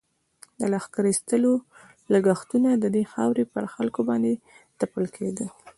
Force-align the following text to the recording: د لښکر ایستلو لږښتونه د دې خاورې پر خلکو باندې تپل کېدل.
د 0.59 0.61
لښکر 0.73 1.03
ایستلو 1.09 1.53
لږښتونه 2.13 2.69
د 2.77 2.85
دې 2.95 3.03
خاورې 3.11 3.43
پر 3.53 3.63
خلکو 3.73 4.01
باندې 4.09 4.33
تپل 4.79 5.05
کېدل. 5.15 5.49